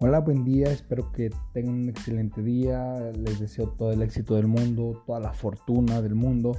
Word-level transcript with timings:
Hola, 0.00 0.20
buen 0.20 0.44
día, 0.44 0.70
espero 0.70 1.10
que 1.10 1.28
tengan 1.52 1.74
un 1.74 1.88
excelente 1.88 2.40
día, 2.40 2.94
les 3.16 3.40
deseo 3.40 3.70
todo 3.70 3.90
el 3.90 4.00
éxito 4.00 4.36
del 4.36 4.46
mundo, 4.46 5.02
toda 5.04 5.18
la 5.18 5.32
fortuna 5.32 6.00
del 6.00 6.14
mundo. 6.14 6.52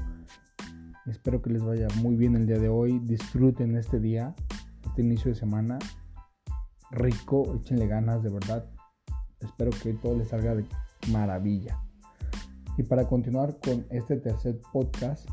Espero 1.05 1.41
que 1.41 1.49
les 1.49 1.63
vaya 1.63 1.87
muy 2.01 2.17
bien 2.17 2.35
el 2.35 2.45
día 2.45 2.59
de 2.59 2.67
hoy, 2.67 2.99
disfruten 2.99 3.77
este 3.77 4.01
día, 4.01 4.35
este 4.85 5.03
inicio 5.03 5.31
de 5.31 5.35
semana 5.35 5.79
rico, 6.91 7.55
échenle 7.55 7.87
ganas 7.87 8.21
de 8.23 8.29
verdad. 8.29 8.65
Espero 9.39 9.71
que 9.71 9.93
todo 9.93 10.17
les 10.17 10.27
salga 10.27 10.53
de 10.53 10.65
maravilla. 11.09 11.79
Y 12.77 12.83
para 12.83 13.07
continuar 13.07 13.57
con 13.63 13.85
este 13.89 14.17
tercer 14.17 14.59
podcast, 14.73 15.29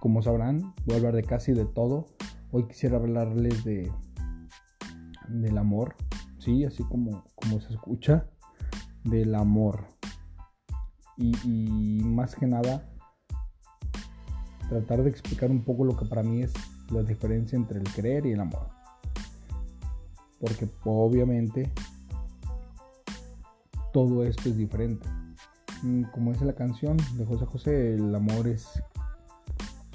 como 0.00 0.22
sabrán, 0.22 0.74
voy 0.86 0.94
a 0.94 0.96
hablar 0.96 1.14
de 1.14 1.22
casi 1.22 1.52
de 1.52 1.66
todo. 1.66 2.06
Hoy 2.50 2.66
quisiera 2.66 2.96
hablarles 2.96 3.62
de 3.62 3.92
del 5.28 5.56
amor, 5.58 5.94
sí, 6.44 6.64
así 6.64 6.84
como, 6.84 7.24
como 7.34 7.60
se 7.60 7.72
escucha, 7.72 8.26
del 9.02 9.34
amor. 9.34 9.86
Y, 11.16 12.00
más 12.02 12.34
que 12.34 12.46
nada, 12.46 12.90
tratar 14.68 15.02
de 15.02 15.10
explicar 15.10 15.50
un 15.50 15.62
poco 15.62 15.84
lo 15.84 15.96
que 15.96 16.06
para 16.06 16.22
mí 16.22 16.42
es 16.42 16.52
la 16.90 17.02
diferencia 17.02 17.56
entre 17.56 17.78
el 17.78 17.84
creer 17.84 18.26
y 18.26 18.32
el 18.32 18.40
amor. 18.40 18.68
Porque 20.40 20.68
obviamente 20.84 21.72
todo 23.92 24.24
esto 24.24 24.48
es 24.48 24.56
diferente. 24.56 25.08
Mm, 25.82 26.04
como 26.12 26.32
dice 26.32 26.44
la 26.44 26.54
canción 26.54 26.96
de 27.16 27.24
José 27.24 27.46
José, 27.46 27.94
el 27.94 28.14
amor 28.14 28.48
es 28.48 28.82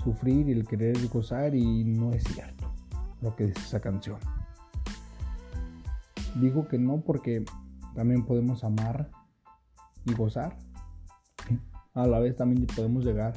sufrir 0.02 0.48
y 0.48 0.54
el 0.54 0.66
querer 0.66 0.96
es 0.96 1.10
gozar 1.12 1.54
y 1.54 1.84
no 1.84 2.14
es 2.14 2.24
cierto 2.24 2.74
lo 3.22 3.36
que 3.36 3.48
dice 3.48 3.60
esa 3.60 3.82
canción. 3.82 4.20
Digo 6.36 6.68
que 6.68 6.78
no 6.78 7.02
porque 7.02 7.44
también 7.96 8.26
podemos 8.26 8.64
amar 8.64 9.10
y 10.06 10.14
gozar. 10.14 10.58
A 11.94 12.08
la 12.08 12.20
vez 12.20 12.38
también 12.38 12.66
podemos 12.68 13.04
llegar 13.04 13.34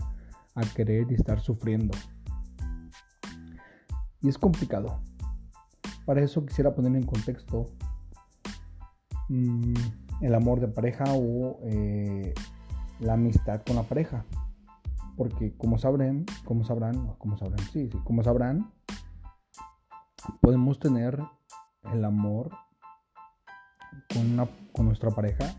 a 0.54 0.62
querer 0.62 1.10
y 1.10 1.14
estar 1.14 1.40
sufriendo. 1.40 1.96
Y 4.20 4.28
es 4.28 4.38
complicado. 4.38 5.00
Para 6.04 6.20
eso 6.22 6.44
quisiera 6.44 6.74
poner 6.74 6.94
en 6.94 7.06
contexto 7.06 7.66
mm, 9.28 9.74
el 10.20 10.34
amor 10.34 10.60
de 10.60 10.68
pareja 10.68 11.04
o 11.08 11.58
eh, 11.64 12.34
la 13.00 13.14
amistad 13.14 13.62
con 13.66 13.76
la 13.76 13.82
pareja. 13.82 14.24
Porque 15.16 15.56
como 15.56 15.78
sabrán, 15.78 16.24
como 16.44 16.64
sabrán, 16.64 17.14
como 17.18 17.36
sabrán, 17.36 17.58
sí, 17.72 17.88
sí, 17.90 17.98
como 18.04 18.22
sabrán, 18.22 18.72
podemos 20.40 20.78
tener 20.78 21.20
el 21.92 22.04
amor 22.04 22.50
con, 24.12 24.48
con 24.72 24.86
nuestra 24.86 25.10
pareja, 25.10 25.54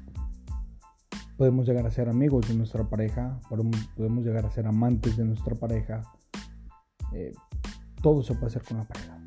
podemos 1.38 1.68
llegar 1.68 1.86
a 1.86 1.92
ser 1.92 2.10
amigos 2.10 2.48
de 2.48 2.56
nuestra 2.56 2.84
pareja, 2.84 3.40
podemos 3.50 4.24
llegar 4.24 4.46
a 4.46 4.52
ser 4.52 4.68
amantes 4.68 5.18
de 5.18 5.26
nuestra 5.26 5.56
pareja. 5.56 6.02
Eh, 7.14 7.34
todo 8.02 8.24
se 8.24 8.34
puede 8.34 8.48
hacer 8.48 8.64
con 8.64 8.78
la 8.78 8.84
pareja. 8.84 9.20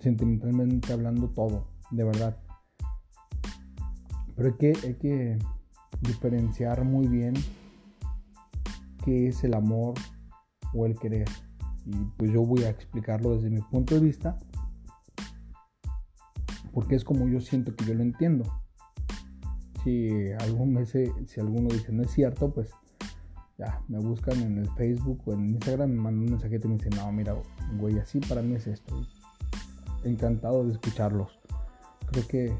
Sentimentalmente 0.00 0.92
hablando, 0.92 1.28
todo, 1.28 1.68
de 1.90 2.04
verdad. 2.04 2.36
Pero 4.34 4.48
hay 4.48 4.56
que, 4.56 4.86
hay 4.86 4.94
que 4.94 5.38
diferenciar 6.00 6.84
muy 6.84 7.06
bien 7.06 7.34
qué 9.04 9.28
es 9.28 9.44
el 9.44 9.54
amor 9.54 9.94
o 10.74 10.86
el 10.86 10.98
querer. 10.98 11.28
Y 11.84 11.92
pues 12.16 12.32
yo 12.32 12.42
voy 12.42 12.64
a 12.64 12.70
explicarlo 12.70 13.34
desde 13.36 13.50
mi 13.50 13.60
punto 13.60 13.94
de 13.94 14.00
vista 14.00 14.38
porque 16.72 16.94
es 16.94 17.04
como 17.04 17.28
yo 17.28 17.40
siento 17.40 17.74
que 17.74 17.84
yo 17.84 17.94
lo 17.94 18.02
entiendo. 18.02 18.44
Si, 19.82 20.30
algún 20.40 20.86
si 20.86 21.40
alguno 21.40 21.68
dice 21.70 21.92
no 21.92 22.02
es 22.02 22.10
cierto, 22.10 22.52
pues 22.52 22.70
ya 23.58 23.82
me 23.88 23.98
buscan 23.98 24.40
en 24.40 24.58
el 24.58 24.70
Facebook 24.70 25.22
o 25.26 25.32
en 25.32 25.50
Instagram, 25.50 25.90
me 25.90 26.00
mandan 26.00 26.24
un 26.24 26.30
mensajito 26.32 26.66
y 26.66 26.70
me 26.70 26.76
dicen, 26.76 26.92
no, 26.96 27.10
mira, 27.12 27.34
güey, 27.78 27.98
así 27.98 28.20
para 28.20 28.42
mí 28.42 28.54
es 28.54 28.66
esto. 28.66 28.94
Encantado 30.04 30.64
de 30.64 30.72
escucharlos. 30.72 31.38
Creo 32.10 32.26
que 32.26 32.52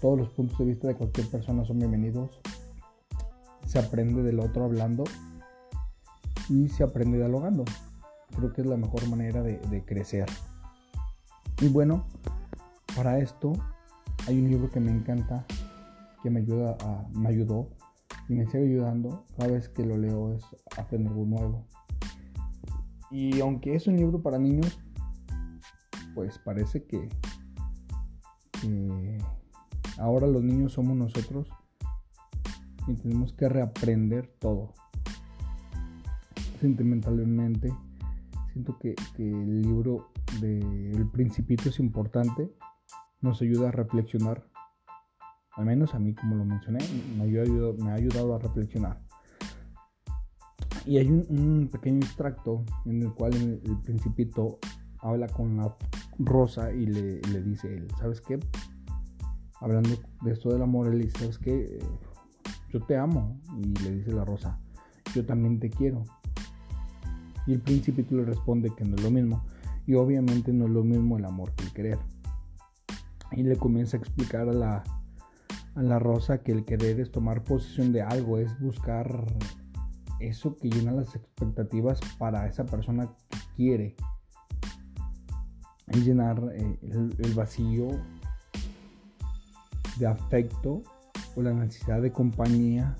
todos 0.00 0.18
los 0.18 0.30
puntos 0.30 0.58
de 0.58 0.64
vista 0.64 0.88
de 0.88 0.94
cualquier 0.94 1.26
persona 1.28 1.64
son 1.64 1.78
bienvenidos. 1.78 2.40
Se 3.66 3.78
aprende 3.78 4.22
del 4.22 4.40
otro 4.40 4.64
hablando 4.64 5.04
y 6.48 6.68
se 6.68 6.82
aprende 6.82 7.18
dialogando. 7.18 7.64
Creo 8.34 8.52
que 8.52 8.62
es 8.62 8.66
la 8.66 8.76
mejor 8.76 9.06
manera 9.08 9.42
de 9.42 9.84
crecer. 9.84 10.28
Y 11.60 11.68
bueno, 11.68 12.06
para 13.00 13.18
esto 13.18 13.54
hay 14.26 14.38
un 14.38 14.50
libro 14.50 14.70
que 14.70 14.78
me 14.78 14.90
encanta, 14.90 15.46
que 16.22 16.28
me 16.28 16.40
ayuda 16.40 16.76
a, 16.82 17.08
me 17.14 17.30
ayudó 17.30 17.70
y 18.28 18.34
me 18.34 18.44
sigue 18.44 18.64
ayudando. 18.64 19.24
Cada 19.38 19.52
vez 19.52 19.70
que 19.70 19.86
lo 19.86 19.96
leo 19.96 20.34
es 20.34 20.44
aprender 20.76 21.10
algo 21.10 21.24
nuevo. 21.24 21.66
Y 23.10 23.40
aunque 23.40 23.74
es 23.74 23.86
un 23.86 23.96
libro 23.96 24.20
para 24.20 24.38
niños, 24.38 24.78
pues 26.14 26.38
parece 26.40 26.84
que, 26.84 27.08
ahora 29.96 30.26
los 30.26 30.42
niños 30.42 30.74
somos 30.74 30.94
nosotros 30.94 31.48
y 32.86 32.92
tenemos 32.96 33.32
que 33.32 33.48
reaprender 33.48 34.26
todo. 34.38 34.74
Sentimentalmente, 36.60 37.72
siento 38.52 38.78
que 38.78 38.94
el 39.16 39.62
libro 39.62 40.10
del 40.42 41.08
Principito 41.10 41.70
es 41.70 41.80
importante 41.80 42.50
nos 43.20 43.42
ayuda 43.42 43.68
a 43.68 43.72
reflexionar. 43.72 44.44
Al 45.52 45.66
menos 45.66 45.94
a 45.94 45.98
mí, 45.98 46.14
como 46.14 46.36
lo 46.36 46.44
mencioné, 46.44 46.78
me, 47.16 47.24
ha 47.24 47.94
ayudado 47.94 48.34
a 48.34 48.38
reflexionar. 48.38 49.00
Y 50.86 50.98
hay 50.98 51.08
un, 51.08 51.68
pequeño 51.70 51.98
extracto 51.98 52.64
en 52.86 53.02
el 53.02 53.12
cual 53.12 53.34
el, 53.34 53.78
principito 53.82 54.58
habla 55.00 55.28
con 55.28 55.56
la 55.56 55.76
rosa 56.18 56.72
y 56.72 56.86
le, 56.86 57.42
dice, 57.42 57.86
¿sabes 57.98 58.20
qué? 58.20 58.38
Hablando 59.60 59.90
de 60.22 60.32
esto 60.32 60.50
del 60.50 60.62
amor, 60.62 60.88
él 60.88 61.02
dice, 61.02 61.18
¿sabes 61.18 61.38
qué? 61.38 61.78
Yo 62.70 62.80
te 62.80 62.96
amo. 62.96 63.38
Y 63.58 63.74
le 63.82 63.96
dice 63.96 64.12
la 64.12 64.24
rosa, 64.24 64.58
yo 65.14 65.26
también 65.26 65.58
te 65.58 65.68
quiero. 65.68 66.04
Y 67.46 67.52
el 67.52 67.60
principito 67.60 68.14
le 68.14 68.24
responde 68.24 68.72
que 68.74 68.84
no 68.84 68.96
es 68.96 69.02
lo 69.02 69.10
mismo. 69.10 69.44
Y 69.86 69.94
obviamente 69.94 70.52
no 70.52 70.66
es 70.66 70.70
lo 70.70 70.84
mismo 70.84 71.18
el 71.18 71.24
amor 71.24 71.52
que 71.52 71.64
el 71.64 71.72
querer 71.72 71.98
y 73.32 73.42
le 73.42 73.56
comienza 73.56 73.96
a 73.96 74.00
explicar 74.00 74.48
a 74.48 74.52
la, 74.52 74.82
a 75.74 75.82
la 75.82 75.98
rosa 75.98 76.42
que 76.42 76.52
el 76.52 76.64
querer 76.64 77.00
es 77.00 77.10
tomar 77.10 77.44
posesión 77.44 77.92
de 77.92 78.02
algo, 78.02 78.38
es 78.38 78.58
buscar 78.60 79.26
eso 80.18 80.56
que 80.56 80.68
llena 80.68 80.92
las 80.92 81.14
expectativas 81.14 82.00
para 82.18 82.46
esa 82.46 82.66
persona 82.66 83.08
que 83.28 83.38
quiere. 83.56 83.96
Es 85.86 86.04
llenar 86.04 86.40
eh, 86.52 86.78
el, 86.82 87.34
vacío 87.34 87.88
de 89.98 90.06
afecto 90.06 90.82
o 91.34 91.42
la 91.42 91.52
necesidad 91.52 92.02
de 92.02 92.12
compañía. 92.12 92.96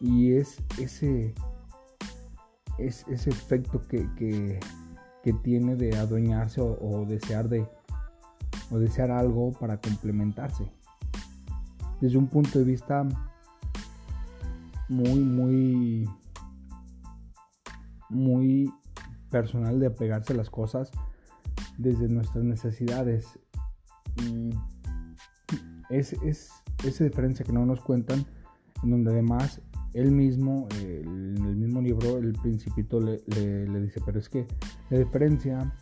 Y 0.00 0.32
es 0.32 0.56
ese, 0.78 1.34
es 2.78 3.06
ese 3.08 3.30
efecto 3.30 3.80
que, 3.86 4.08
que, 4.16 4.60
tiene 5.42 5.74
de 5.74 5.96
adueñarse 5.96 6.60
o 6.60 7.06
desear 7.06 7.48
de, 7.48 7.66
o 8.70 8.78
desear 8.78 9.10
algo 9.10 9.52
para 9.52 9.80
complementarse. 9.80 10.70
Desde 12.00 12.18
un 12.18 12.26
punto 12.26 12.58
de 12.58 12.64
vista 12.64 13.06
muy, 14.88 15.20
muy, 15.20 16.08
muy 18.10 18.72
personal 19.30 19.80
de 19.80 19.86
apegarse 19.86 20.32
a 20.32 20.36
las 20.36 20.50
cosas 20.50 20.90
desde 21.78 22.08
nuestras 22.08 22.44
necesidades. 22.44 23.38
Y 24.22 24.50
es, 25.90 26.12
es 26.24 26.50
esa 26.84 27.04
diferencia 27.04 27.44
que 27.44 27.52
no 27.52 27.64
nos 27.66 27.80
cuentan, 27.80 28.24
en 28.82 28.90
donde 28.90 29.12
además 29.12 29.60
él 29.94 30.10
mismo, 30.10 30.68
en 30.80 31.44
el 31.44 31.56
mismo 31.56 31.80
libro, 31.80 32.18
el 32.18 32.32
principito 32.32 33.00
le, 33.00 33.22
le 33.26 33.80
dice, 33.80 34.00
pero 34.04 34.18
es 34.18 34.28
que 34.28 34.46
la 34.90 34.98
diferencia 34.98 35.72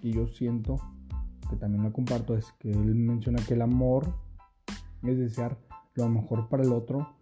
que 0.00 0.12
yo 0.12 0.28
siento 0.28 0.78
que 1.48 1.56
también 1.56 1.82
lo 1.82 1.92
comparto, 1.92 2.36
es 2.36 2.52
que 2.58 2.70
él 2.70 2.94
menciona 2.94 3.42
que 3.44 3.54
el 3.54 3.62
amor 3.62 4.14
es 5.02 5.18
desear 5.18 5.58
lo 5.94 6.08
mejor 6.08 6.48
para 6.48 6.62
el 6.62 6.72
otro, 6.72 7.14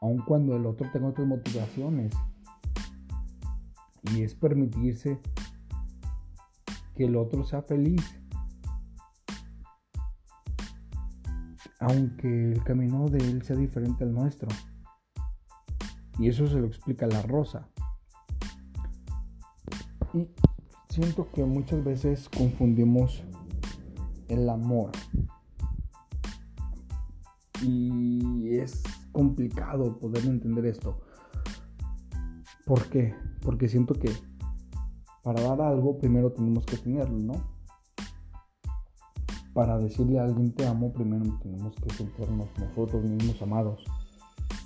aun 0.00 0.18
cuando 0.18 0.56
el 0.56 0.66
otro 0.66 0.90
tenga 0.92 1.08
otras 1.08 1.26
motivaciones. 1.26 2.14
Y 4.12 4.22
es 4.22 4.34
permitirse 4.34 5.20
que 6.94 7.04
el 7.04 7.16
otro 7.16 7.44
sea 7.44 7.62
feliz. 7.62 8.02
Aunque 11.80 12.52
el 12.52 12.62
camino 12.64 13.08
de 13.08 13.18
él 13.18 13.42
sea 13.42 13.56
diferente 13.56 14.04
al 14.04 14.12
nuestro. 14.12 14.48
Y 16.18 16.28
eso 16.28 16.46
se 16.46 16.58
lo 16.60 16.66
explica 16.66 17.06
la 17.06 17.22
rosa. 17.22 17.68
Y 20.12 20.28
siento 20.94 21.28
que 21.32 21.44
muchas 21.44 21.82
veces 21.82 22.28
confundimos 22.28 23.24
el 24.28 24.48
amor. 24.48 24.92
Y 27.60 28.56
es 28.58 28.80
complicado 29.10 29.98
poder 29.98 30.24
entender 30.24 30.66
esto. 30.66 31.00
¿Por 32.64 32.88
qué? 32.90 33.12
Porque 33.42 33.68
siento 33.68 33.94
que 33.94 34.08
para 35.24 35.42
dar 35.42 35.60
algo 35.62 35.98
primero 35.98 36.30
tenemos 36.30 36.64
que 36.64 36.76
tenerlo, 36.76 37.18
¿no? 37.18 37.32
Para 39.52 39.78
decirle 39.78 40.20
a 40.20 40.24
alguien 40.24 40.52
te 40.52 40.64
amo, 40.64 40.92
primero 40.92 41.24
tenemos 41.42 41.74
que 41.74 41.92
sentirnos 41.92 42.48
nosotros 42.56 43.02
mismos 43.02 43.42
amados 43.42 43.84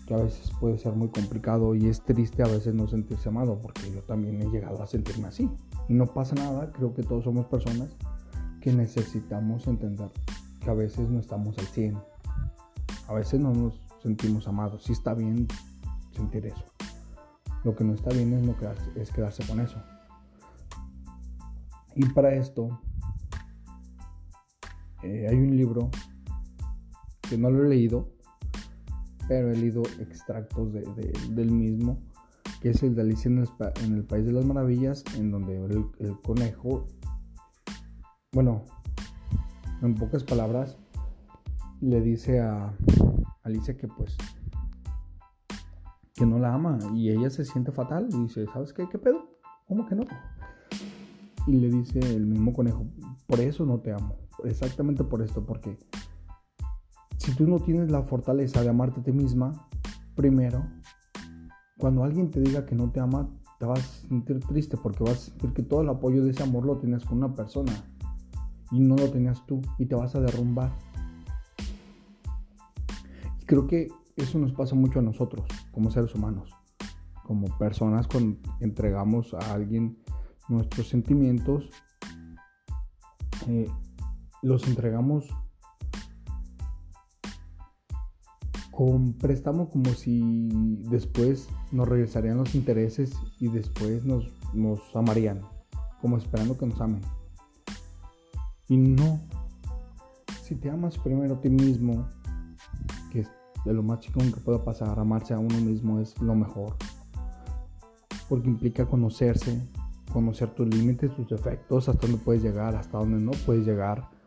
que 0.08 0.14
a 0.14 0.16
veces 0.16 0.50
puede 0.58 0.78
ser 0.78 0.94
muy 0.94 1.10
complicado 1.10 1.74
y 1.74 1.86
es 1.86 2.02
triste 2.02 2.42
a 2.42 2.46
veces 2.46 2.74
no 2.74 2.86
sentirse 2.86 3.28
amado, 3.28 3.60
porque 3.60 3.92
yo 3.92 4.00
también 4.04 4.40
he 4.40 4.46
llegado 4.46 4.82
a 4.82 4.86
sentirme 4.86 5.28
así. 5.28 5.50
Y 5.86 5.92
no 5.92 6.06
pasa 6.06 6.34
nada, 6.34 6.72
creo 6.72 6.94
que 6.94 7.02
todos 7.02 7.24
somos 7.24 7.44
personas 7.44 7.90
que 8.62 8.72
necesitamos 8.72 9.66
entender 9.66 10.08
que 10.64 10.70
a 10.70 10.72
veces 10.72 11.10
no 11.10 11.20
estamos 11.20 11.58
al 11.58 11.66
100. 11.66 11.98
A 13.06 13.12
veces 13.12 13.38
no 13.38 13.52
nos 13.52 13.74
sentimos 14.02 14.48
amados. 14.48 14.84
Sí 14.84 14.92
está 14.92 15.12
bien 15.12 15.46
sentir 16.16 16.46
eso. 16.46 16.64
Lo 17.62 17.76
que 17.76 17.84
no 17.84 17.92
está 17.92 18.08
bien 18.08 18.32
es, 18.32 18.42
no 18.42 18.56
quedarse, 18.56 18.90
es 18.96 19.10
quedarse 19.10 19.46
con 19.46 19.60
eso. 19.60 19.76
Y 21.94 22.06
para 22.06 22.34
esto 22.34 22.80
eh, 25.02 25.26
hay 25.28 25.36
un 25.36 25.54
libro 25.54 25.90
que 27.28 27.36
no 27.36 27.50
lo 27.50 27.66
he 27.66 27.68
leído, 27.68 28.08
pero 29.28 29.52
he 29.52 29.56
leído 29.56 29.82
extractos 30.00 30.72
del 30.72 31.50
mismo, 31.52 31.98
que 32.62 32.70
es 32.70 32.82
el 32.82 32.94
de 32.94 33.02
Alicia 33.02 33.30
en 33.30 33.94
el, 33.94 34.04
País 34.04 34.24
de 34.24 34.32
las 34.32 34.44
Maravillas, 34.44 35.04
en 35.16 35.30
donde 35.30 35.56
el, 35.56 36.20
conejo, 36.22 36.86
bueno, 38.32 38.64
en 39.82 39.94
pocas 39.94 40.24
palabras, 40.24 40.78
le 41.80 42.00
dice 42.00 42.40
a 42.40 42.74
Alicia 43.44 43.76
que 43.76 43.86
pues 43.86 44.16
que 46.14 46.26
no 46.26 46.40
la 46.40 46.52
ama 46.52 46.78
y 46.94 47.10
ella 47.10 47.30
se 47.30 47.44
siente 47.44 47.70
fatal 47.70 48.08
y 48.10 48.22
dice, 48.24 48.46
¿sabes 48.52 48.72
qué? 48.72 48.88
¿Qué 48.88 48.98
pedo? 48.98 49.38
¿Cómo 49.68 49.86
que 49.86 49.94
no? 49.94 50.02
Y 51.46 51.52
le 51.52 51.68
dice 51.68 52.00
el 52.00 52.26
mismo 52.26 52.52
conejo, 52.52 52.86
por 53.26 53.38
eso 53.38 53.64
no 53.64 53.78
te 53.78 53.92
amo, 53.92 54.16
exactamente 54.42 55.04
por 55.04 55.22
esto, 55.22 55.46
porque 55.46 55.78
si 57.28 57.34
tú 57.34 57.46
no 57.46 57.58
tienes 57.58 57.90
la 57.90 58.02
fortaleza 58.04 58.62
de 58.62 58.70
amarte 58.70 59.00
a 59.00 59.02
ti 59.02 59.12
misma, 59.12 59.68
primero, 60.14 60.64
cuando 61.76 62.02
alguien 62.02 62.30
te 62.30 62.40
diga 62.40 62.64
que 62.64 62.74
no 62.74 62.90
te 62.90 63.00
ama, 63.00 63.28
te 63.58 63.66
vas 63.66 63.80
a 63.80 64.08
sentir 64.08 64.40
triste 64.40 64.78
porque 64.78 65.04
vas 65.04 65.12
a 65.12 65.30
sentir 65.30 65.52
que 65.52 65.62
todo 65.62 65.82
el 65.82 65.90
apoyo 65.90 66.24
de 66.24 66.30
ese 66.30 66.42
amor 66.42 66.64
lo 66.64 66.78
tienes 66.78 67.04
con 67.04 67.18
una 67.18 67.34
persona 67.34 67.84
y 68.70 68.80
no 68.80 68.96
lo 68.96 69.10
tenías 69.10 69.44
tú 69.44 69.60
y 69.78 69.84
te 69.84 69.94
vas 69.94 70.14
a 70.14 70.20
derrumbar. 70.20 70.72
Y 73.42 73.44
creo 73.44 73.66
que 73.66 73.88
eso 74.16 74.38
nos 74.38 74.54
pasa 74.54 74.74
mucho 74.74 75.00
a 75.00 75.02
nosotros 75.02 75.46
como 75.70 75.90
seres 75.90 76.14
humanos, 76.14 76.56
como 77.24 77.46
personas 77.58 78.08
cuando 78.08 78.38
entregamos 78.60 79.34
a 79.34 79.52
alguien 79.52 79.98
nuestros 80.48 80.88
sentimientos, 80.88 81.68
eh, 83.48 83.68
los 84.40 84.66
entregamos 84.66 85.28
con 88.78 89.12
préstamo 89.14 89.68
como 89.70 89.90
si 89.90 90.48
después 90.88 91.48
nos 91.72 91.88
regresarían 91.88 92.36
los 92.36 92.54
intereses 92.54 93.12
y 93.40 93.48
después 93.48 94.04
nos, 94.04 94.32
nos 94.54 94.94
amarían, 94.94 95.42
como 96.00 96.16
esperando 96.16 96.56
que 96.56 96.64
nos 96.64 96.80
amen. 96.80 97.00
Y 98.68 98.76
no, 98.76 99.18
si 100.44 100.54
te 100.54 100.70
amas 100.70 100.96
primero 100.96 101.34
a 101.34 101.40
ti 101.40 101.50
mismo, 101.50 102.06
que 103.10 103.22
es 103.22 103.28
de 103.64 103.72
lo 103.72 103.82
más 103.82 103.98
chico 103.98 104.20
que 104.20 104.40
pueda 104.40 104.64
pasar, 104.64 104.96
amarse 105.00 105.34
a 105.34 105.40
uno 105.40 105.58
mismo 105.58 105.98
es 105.98 106.16
lo 106.22 106.36
mejor. 106.36 106.76
Porque 108.28 108.46
implica 108.46 108.86
conocerse, 108.86 109.60
conocer 110.12 110.54
tus 110.54 110.68
límites, 110.68 111.12
tus 111.16 111.28
defectos, 111.28 111.88
hasta 111.88 112.06
dónde 112.06 112.22
puedes 112.22 112.44
llegar, 112.44 112.76
hasta 112.76 112.96
dónde 112.96 113.18
no 113.18 113.32
puedes 113.44 113.66
llegar 113.66 114.17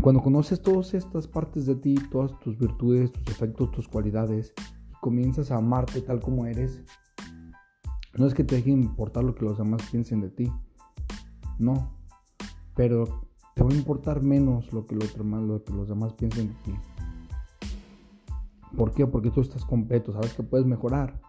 cuando 0.00 0.22
conoces 0.22 0.62
todas 0.62 0.94
estas 0.94 1.26
partes 1.26 1.66
de 1.66 1.74
ti, 1.74 1.94
todas 2.10 2.38
tus 2.38 2.58
virtudes, 2.58 3.12
tus 3.12 3.24
defectos, 3.24 3.70
tus 3.70 3.88
cualidades, 3.88 4.54
y 4.90 4.94
comienzas 5.00 5.50
a 5.50 5.56
amarte 5.56 6.00
tal 6.00 6.20
como 6.20 6.46
eres, 6.46 6.82
no 8.16 8.26
es 8.26 8.34
que 8.34 8.44
te 8.44 8.56
deje 8.56 8.70
importar 8.70 9.24
lo 9.24 9.34
que 9.34 9.44
los 9.44 9.58
demás 9.58 9.82
piensen 9.90 10.20
de 10.20 10.30
ti, 10.30 10.52
no, 11.58 11.90
pero 12.74 13.26
te 13.54 13.62
va 13.62 13.70
a 13.70 13.74
importar 13.74 14.22
menos 14.22 14.72
lo 14.72 14.86
que, 14.86 14.94
lo 14.94 15.62
que 15.64 15.72
los 15.72 15.88
demás 15.88 16.14
piensen 16.14 16.48
de 16.48 16.54
ti. 16.64 16.74
¿Por 18.76 18.94
qué? 18.94 19.06
Porque 19.06 19.30
tú 19.30 19.40
estás 19.40 19.64
completo, 19.64 20.12
sabes 20.12 20.32
que 20.32 20.42
puedes 20.42 20.66
mejorar. 20.66 21.20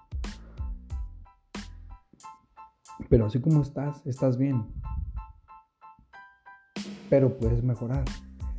Pero 3.10 3.26
así 3.26 3.42
como 3.42 3.62
estás, 3.62 4.06
estás 4.06 4.38
bien. 4.38 4.64
Pero 7.10 7.36
puedes 7.38 7.64
mejorar. 7.64 8.06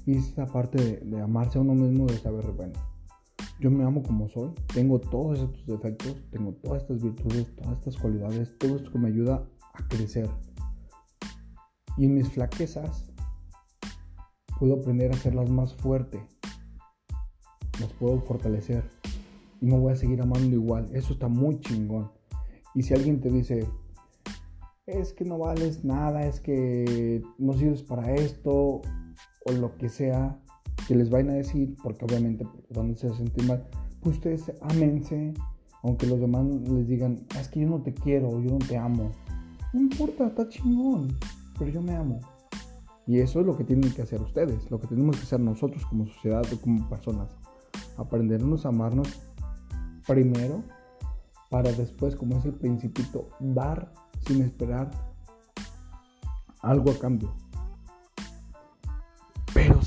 Y 0.04 0.16
esa 0.16 0.46
parte 0.46 1.00
de, 1.04 1.20
amarse 1.20 1.58
a 1.58 1.60
uno 1.60 1.74
mismo, 1.74 2.06
de 2.06 2.18
saber, 2.18 2.50
bueno, 2.52 2.72
yo 3.60 3.70
me 3.70 3.84
amo 3.84 4.02
como 4.02 4.28
soy, 4.28 4.50
tengo 4.74 5.00
todos 5.00 5.38
estos 5.38 5.66
defectos, 5.66 6.16
tengo 6.30 6.52
todas 6.54 6.82
estas 6.82 7.02
virtudes, 7.02 7.54
todas 7.54 7.78
estas 7.78 7.96
cualidades, 7.96 8.58
todo 8.58 8.76
esto 8.76 8.90
que 8.90 8.98
me 8.98 9.08
ayuda 9.08 9.48
a 9.74 9.88
crecer. 9.88 10.28
Y 11.96 12.06
en 12.06 12.14
mis 12.14 12.28
flaquezas 12.28 13.12
puedo 14.58 14.74
aprender 14.74 15.12
a 15.12 15.14
hacerlas 15.14 15.50
más 15.50 15.74
fuerte, 15.74 16.26
las 17.80 17.92
puedo 17.92 18.20
fortalecer 18.20 18.84
y 19.60 19.66
me 19.66 19.78
voy 19.78 19.92
a 19.92 19.96
seguir 19.96 20.20
amando 20.20 20.56
igual. 20.56 20.90
Eso 20.92 21.12
está 21.12 21.28
muy 21.28 21.60
chingón. 21.60 22.10
Y 22.74 22.82
si 22.82 22.94
alguien 22.94 23.20
te 23.20 23.30
dice, 23.30 23.68
es 24.86 25.12
que 25.12 25.24
no 25.24 25.38
vales 25.38 25.84
nada, 25.84 26.26
es 26.26 26.40
que 26.40 27.22
no 27.38 27.52
sirves 27.52 27.82
para 27.82 28.12
esto, 28.14 28.82
o 29.46 29.52
lo 29.52 29.76
que 29.76 29.88
sea 29.88 30.38
que 30.86 30.94
les 30.94 31.10
vayan 31.10 31.30
a 31.30 31.34
decir, 31.34 31.76
porque 31.82 32.04
obviamente 32.04 32.46
van 32.70 32.90
a 32.90 32.94
sentir 32.96 33.46
mal, 33.46 33.64
pues 34.00 34.16
ustedes 34.16 34.52
amense, 34.62 35.34
aunque 35.82 36.06
los 36.06 36.20
demás 36.20 36.44
les 36.44 36.88
digan, 36.88 37.24
es 37.38 37.48
que 37.48 37.60
yo 37.60 37.68
no 37.68 37.82
te 37.82 37.94
quiero, 37.94 38.40
yo 38.40 38.50
no 38.50 38.58
te 38.58 38.76
amo. 38.76 39.10
No 39.72 39.80
importa, 39.80 40.26
está 40.26 40.48
chingón, 40.48 41.16
pero 41.58 41.70
yo 41.70 41.80
me 41.80 41.94
amo. 41.94 42.20
Y 43.06 43.18
eso 43.18 43.40
es 43.40 43.46
lo 43.46 43.56
que 43.56 43.64
tienen 43.64 43.92
que 43.92 44.02
hacer 44.02 44.20
ustedes, 44.20 44.70
lo 44.70 44.80
que 44.80 44.86
tenemos 44.86 45.16
que 45.16 45.22
hacer 45.22 45.40
nosotros 45.40 45.84
como 45.86 46.06
sociedad 46.06 46.44
o 46.52 46.60
como 46.60 46.88
personas. 46.88 47.36
Aprendernos 47.96 48.64
a 48.64 48.68
amarnos 48.68 49.20
primero 50.06 50.62
para 51.50 51.72
después, 51.72 52.16
como 52.16 52.38
es 52.38 52.44
el 52.44 52.54
principito, 52.54 53.28
dar 53.40 53.92
sin 54.20 54.42
esperar 54.42 54.90
algo 56.60 56.92
a 56.92 56.98
cambio 56.98 57.34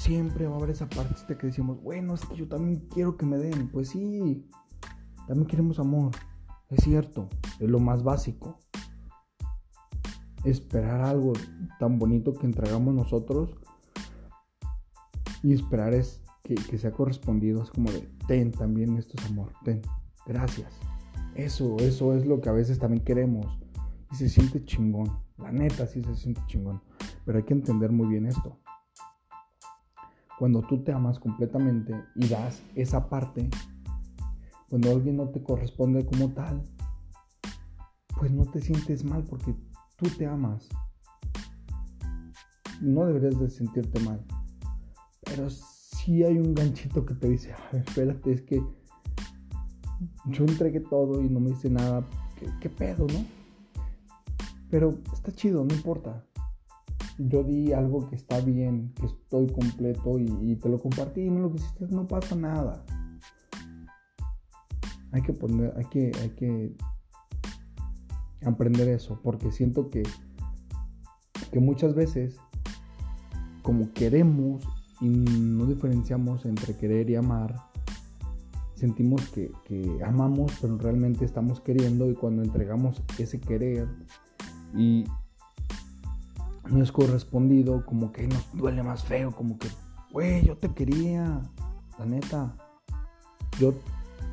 siempre 0.05 0.45
va 0.45 0.53
a 0.53 0.57
haber 0.57 0.69
esa 0.69 0.87
parte 0.87 1.35
que 1.35 1.47
decimos, 1.47 1.81
bueno, 1.81 2.13
es 2.13 2.23
que 2.25 2.35
yo 2.35 2.47
también 2.47 2.87
quiero 2.93 3.17
que 3.17 3.25
me 3.25 3.37
den. 3.37 3.69
Pues 3.69 3.89
sí, 3.89 4.47
también 5.27 5.47
queremos 5.47 5.79
amor. 5.79 6.11
Es 6.69 6.83
cierto, 6.83 7.27
es 7.59 7.69
lo 7.69 7.79
más 7.79 8.03
básico. 8.03 8.59
Esperar 10.43 11.01
algo 11.01 11.33
tan 11.79 11.97
bonito 11.97 12.33
que 12.33 12.45
entregamos 12.45 12.93
nosotros 12.93 13.55
y 15.41 15.53
esperar 15.53 15.95
es 15.95 16.21
que, 16.43 16.53
que 16.53 16.77
sea 16.77 16.91
correspondido. 16.91 17.63
Es 17.63 17.71
como 17.71 17.91
de, 17.91 18.07
ten 18.27 18.51
también 18.51 18.97
esto 18.97 19.15
es 19.17 19.25
amor, 19.25 19.53
ten, 19.63 19.81
gracias. 20.27 20.71
Eso, 21.33 21.77
eso 21.79 22.13
es 22.13 22.27
lo 22.27 22.41
que 22.41 22.49
a 22.49 22.53
veces 22.53 22.77
también 22.77 23.03
queremos. 23.03 23.57
Y 24.11 24.15
se 24.15 24.29
siente 24.29 24.63
chingón. 24.63 25.11
La 25.39 25.51
neta 25.51 25.87
sí 25.87 26.03
se 26.03 26.15
siente 26.15 26.41
chingón. 26.45 26.79
Pero 27.25 27.39
hay 27.39 27.43
que 27.43 27.53
entender 27.53 27.91
muy 27.91 28.07
bien 28.07 28.27
esto 28.27 28.59
cuando 30.37 30.61
tú 30.61 30.83
te 30.83 30.91
amas 30.91 31.19
completamente 31.19 31.93
y 32.15 32.27
das 32.27 32.61
esa 32.75 33.09
parte, 33.09 33.49
cuando 34.69 34.91
alguien 34.91 35.17
no 35.17 35.29
te 35.29 35.41
corresponde 35.41 36.05
como 36.05 36.33
tal, 36.33 36.63
pues 38.17 38.31
no 38.31 38.45
te 38.45 38.61
sientes 38.61 39.03
mal 39.03 39.23
porque 39.23 39.55
tú 39.97 40.09
te 40.17 40.25
amas. 40.25 40.67
No 42.81 43.05
deberías 43.05 43.39
de 43.39 43.49
sentirte 43.49 43.99
mal. 44.01 44.25
Pero 45.23 45.49
si 45.49 46.23
hay 46.23 46.37
un 46.37 46.53
ganchito 46.53 47.05
que 47.05 47.13
te 47.13 47.29
dice, 47.29 47.53
espérate, 47.71 48.33
es 48.33 48.41
que 48.41 48.61
yo 50.25 50.43
entregué 50.43 50.81
todo 50.81 51.21
y 51.21 51.29
no 51.29 51.39
me 51.39 51.51
hice 51.51 51.69
nada. 51.69 52.05
¿Qué, 52.37 52.49
qué 52.59 52.69
pedo, 52.69 53.07
no? 53.07 53.25
Pero 54.69 54.99
está 55.13 55.31
chido, 55.31 55.63
no 55.63 55.73
importa 55.73 56.25
yo 57.17 57.43
di 57.43 57.73
algo 57.73 58.09
que 58.09 58.15
está 58.15 58.39
bien, 58.41 58.93
que 58.95 59.05
estoy 59.05 59.47
completo 59.47 60.19
y, 60.19 60.55
te 60.57 60.69
lo 60.69 60.79
compartí 60.79 61.21
y 61.21 61.29
no 61.29 61.39
lo 61.41 61.51
quisiste, 61.51 61.87
no 61.87 62.07
pasa 62.07 62.35
nada. 62.35 62.83
Hay 65.11 65.21
que 65.21 65.33
poner, 65.33 65.73
hay 65.77 65.85
que, 65.85 66.11
hay 66.21 66.29
que, 66.31 66.75
aprender 68.45 68.89
eso, 68.89 69.19
porque 69.23 69.51
siento 69.51 69.89
que, 69.89 70.03
que 71.51 71.59
muchas 71.59 71.95
veces, 71.95 72.37
como 73.61 73.91
queremos 73.93 74.63
y 75.01 75.07
no 75.07 75.65
diferenciamos 75.65 76.45
entre 76.45 76.75
querer 76.75 77.09
y 77.09 77.15
amar, 77.15 77.55
sentimos 78.75 79.29
que, 79.29 79.51
que, 79.63 79.99
amamos, 80.03 80.51
pero 80.61 80.77
realmente 80.77 81.23
estamos 81.23 81.61
queriendo 81.61 82.09
y 82.09 82.13
cuando 82.13 82.43
entregamos 82.43 83.01
ese 83.17 83.39
querer 83.39 83.87
y 84.75 85.05
no 86.69 86.83
es 86.83 86.91
correspondido, 86.91 87.85
como 87.85 88.11
que 88.11 88.27
nos 88.27 88.45
duele 88.53 88.83
más 88.83 89.03
feo, 89.03 89.31
como 89.31 89.57
que, 89.57 89.67
güey, 90.11 90.45
yo 90.45 90.57
te 90.57 90.73
quería, 90.73 91.41
la 91.99 92.05
neta, 92.05 92.57
yo 93.59 93.73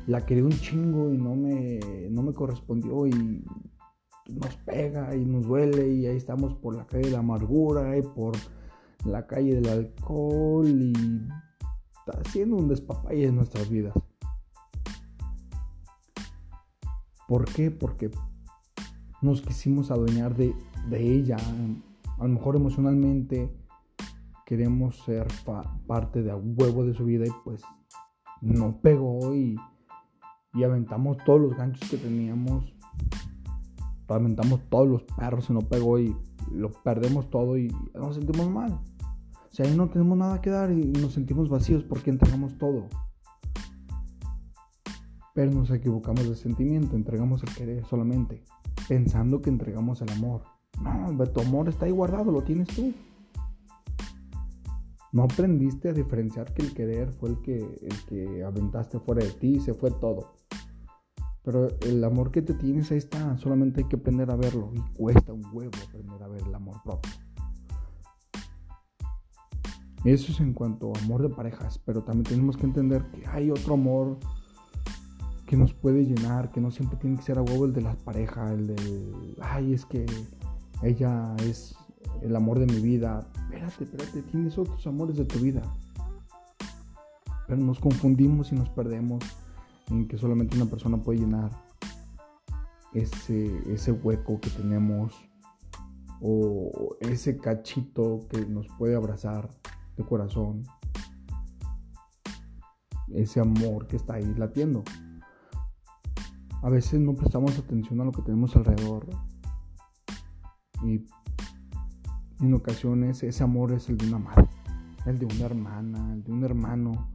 la 0.07 0.25
quería 0.25 0.43
un 0.43 0.51
chingo 0.51 1.11
y 1.11 1.17
no 1.17 1.35
me, 1.35 1.79
no 2.09 2.21
me 2.23 2.33
correspondió 2.33 3.07
y 3.07 3.45
nos 4.27 4.55
pega 4.57 5.15
y 5.15 5.25
nos 5.25 5.45
duele 5.45 5.87
y 5.89 6.05
ahí 6.05 6.17
estamos 6.17 6.53
por 6.55 6.75
la 6.75 6.85
calle 6.87 7.05
de 7.05 7.11
la 7.11 7.19
amargura 7.19 7.97
y 7.97 8.01
por 8.01 8.35
la 9.05 9.27
calle 9.27 9.55
del 9.55 9.67
alcohol 9.67 10.67
y 10.67 10.93
está 12.05 12.19
haciendo 12.19 12.57
un 12.57 12.67
despapalle 12.67 13.27
en 13.27 13.35
nuestras 13.35 13.69
vidas. 13.69 13.93
¿Por 17.27 17.45
qué? 17.45 17.71
Porque 17.71 18.11
nos 19.21 19.41
quisimos 19.41 19.91
adueñar 19.91 20.35
de, 20.35 20.53
ella. 20.91 21.37
A 22.23 22.25
lo 22.25 22.35
mejor 22.35 22.55
emocionalmente 22.55 23.53
queremos 24.45 24.97
ser 25.03 25.27
parte 25.85 26.23
de 26.23 26.31
a 26.31 26.37
huevo 26.37 26.85
de 26.85 26.93
su 26.93 27.03
vida 27.03 27.25
y 27.27 27.31
pues 27.43 27.61
no 28.39 28.79
pegó 28.79 29.35
y, 29.35 29.57
y 30.53 30.63
aventamos 30.63 31.17
todos 31.25 31.41
los 31.41 31.57
ganchos 31.57 31.89
que 31.89 31.97
teníamos. 31.97 32.77
Aventamos 34.07 34.61
todos 34.69 34.87
los 34.87 35.03
perros 35.03 35.49
y 35.49 35.53
no 35.53 35.59
pegó 35.63 35.99
y 35.99 36.15
lo 36.49 36.71
perdemos 36.71 37.29
todo 37.29 37.57
y 37.57 37.67
nos 37.93 38.15
sentimos 38.15 38.49
mal. 38.49 38.71
O 38.71 39.49
sea, 39.49 39.65
ahí 39.65 39.75
no 39.75 39.89
tenemos 39.89 40.17
nada 40.17 40.39
que 40.39 40.49
dar 40.49 40.71
y 40.71 40.93
nos 40.93 41.11
sentimos 41.11 41.49
vacíos 41.49 41.83
porque 41.83 42.09
entregamos 42.09 42.57
todo. 42.57 42.87
Pero 45.33 45.51
nos 45.51 45.69
equivocamos 45.71 46.29
de 46.29 46.35
sentimiento, 46.35 46.95
entregamos 46.95 47.43
el 47.43 47.53
querer 47.53 47.83
solamente, 47.83 48.45
pensando 48.87 49.41
que 49.41 49.49
entregamos 49.49 50.01
el 50.01 50.09
amor. 50.11 50.52
No, 50.83 51.25
tu 51.27 51.41
amor 51.41 51.69
está 51.69 51.85
ahí 51.85 51.91
guardado, 51.91 52.31
lo 52.31 52.41
tienes 52.43 52.67
tú. 52.67 52.93
No 55.11 55.23
aprendiste 55.23 55.89
a 55.89 55.93
diferenciar 55.93 56.53
que 56.53 56.63
el 56.63 56.73
querer 56.73 57.11
fue 57.11 57.29
el 57.29 57.41
que, 57.41 57.57
el 57.57 58.05
que 58.07 58.43
aventaste 58.43 58.99
fuera 58.99 59.23
de 59.23 59.31
ti 59.31 59.55
y 59.57 59.59
se 59.59 59.73
fue 59.73 59.91
todo. 59.91 60.33
Pero 61.43 61.67
el 61.81 62.03
amor 62.03 62.31
que 62.31 62.41
te 62.41 62.53
tienes 62.53 62.91
ahí 62.91 62.97
está, 62.97 63.37
solamente 63.37 63.81
hay 63.81 63.87
que 63.87 63.97
aprender 63.97 64.31
a 64.31 64.35
verlo 64.35 64.71
y 64.73 64.79
cuesta 64.95 65.33
un 65.33 65.45
huevo 65.53 65.71
aprender 65.87 66.23
a 66.23 66.27
ver 66.27 66.41
el 66.41 66.55
amor 66.55 66.81
propio. 66.83 67.11
Eso 70.03 70.31
es 70.31 70.39
en 70.39 70.53
cuanto 70.53 70.91
a 70.93 70.99
amor 70.99 71.21
de 71.21 71.29
parejas, 71.29 71.79
pero 71.85 72.03
también 72.03 72.25
tenemos 72.25 72.57
que 72.57 72.65
entender 72.65 73.05
que 73.11 73.25
hay 73.27 73.51
otro 73.51 73.75
amor 73.75 74.17
que 75.45 75.55
nos 75.55 75.73
puede 75.73 76.05
llenar, 76.05 76.51
que 76.51 76.59
no 76.59 76.71
siempre 76.71 76.97
tiene 76.97 77.17
que 77.17 77.21
ser 77.21 77.37
a 77.37 77.41
huevo 77.41 77.65
el 77.65 77.73
de 77.73 77.81
la 77.81 77.93
pareja, 77.95 78.51
el 78.51 78.67
del, 78.67 79.37
ay, 79.41 79.73
es 79.73 79.85
que 79.85 80.05
ella 80.83 81.35
es 81.39 81.75
el 82.21 82.35
amor 82.35 82.59
de 82.59 82.65
mi 82.65 82.79
vida. 82.79 83.27
Espérate, 83.43 83.83
espérate, 83.83 84.21
tienes 84.23 84.57
otros 84.57 84.85
amores 84.87 85.17
de 85.17 85.25
tu 85.25 85.39
vida. 85.39 85.61
Pero 87.47 87.61
nos 87.61 87.79
confundimos 87.79 88.51
y 88.51 88.55
nos 88.55 88.69
perdemos 88.69 89.23
en 89.89 90.07
que 90.07 90.17
solamente 90.17 90.55
una 90.55 90.65
persona 90.65 90.97
puede 90.97 91.19
llenar 91.19 91.51
ese, 92.93 93.61
ese 93.71 93.91
hueco 93.91 94.39
que 94.39 94.49
tenemos 94.49 95.13
o 96.21 96.95
ese 97.01 97.37
cachito 97.37 98.19
que 98.29 98.45
nos 98.45 98.67
puede 98.77 98.95
abrazar 98.95 99.49
de 99.97 100.03
corazón. 100.05 100.63
Ese 103.13 103.39
amor 103.39 103.87
que 103.87 103.97
está 103.97 104.15
ahí 104.15 104.33
latiendo 104.35 104.83
a 106.63 106.69
veces 106.69 106.99
no 107.01 107.13
prestamos 107.13 107.59
atención 107.59 107.99
a 107.99 108.05
lo 108.05 108.13
que 108.13 108.21
tenemos 108.21 108.55
alrededor. 108.55 109.05
Y 110.83 111.05
en 112.39 112.53
ocasiones 112.53 113.23
ese 113.23 113.43
amor 113.43 113.71
es 113.71 113.89
el 113.89 113.97
de 113.97 114.07
una 114.07 114.19
madre, 114.19 114.49
el 115.05 115.17
de 115.17 115.25
una 115.25 115.45
hermana, 115.45 116.13
el 116.13 116.23
de 116.23 116.31
un 116.31 116.43
hermano, 116.43 117.09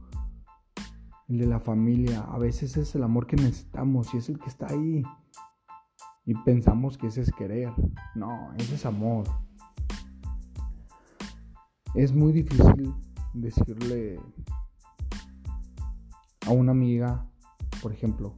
el 1.27 1.37
de 1.37 1.45
la 1.45 1.59
familia. 1.59 2.21
A 2.21 2.37
veces 2.37 2.75
es 2.77 2.95
el 2.95 3.03
amor 3.03 3.27
que 3.27 3.35
necesitamos 3.35 4.13
y 4.13 4.17
es 4.17 4.29
el 4.29 4.39
que 4.39 4.49
está 4.49 4.67
ahí. 4.67 5.03
Y 6.25 6.33
pensamos 6.43 6.97
que 6.97 7.07
ese 7.07 7.21
es 7.21 7.31
querer. 7.31 7.71
No, 8.15 8.51
ese 8.57 8.75
es 8.75 8.85
amor. 8.85 9.25
Es 11.95 12.13
muy 12.13 12.31
difícil 12.31 12.93
decirle 13.33 14.19
a 16.45 16.51
una 16.51 16.71
amiga, 16.71 17.27
por 17.81 17.91
ejemplo, 17.93 18.35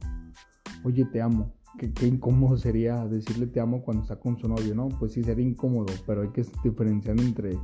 oye, 0.84 1.04
te 1.04 1.20
amo. 1.20 1.52
Qué, 1.90 2.06
incómodo 2.06 2.56
sería 2.56 3.04
decirle 3.08 3.48
te 3.48 3.58
amo 3.58 3.82
cuando 3.82 4.04
está 4.04 4.14
con 4.14 4.38
su 4.38 4.46
novio, 4.46 4.72
¿no? 4.72 4.88
Pues 4.88 5.14
sí, 5.14 5.24
sería 5.24 5.44
incómodo, 5.44 5.92
pero 6.06 6.22
hay 6.22 6.28
que 6.28 6.46
diferenciar 6.62 7.18
entre, 7.18 7.58